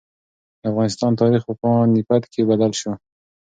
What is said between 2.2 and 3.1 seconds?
کې بدل شو.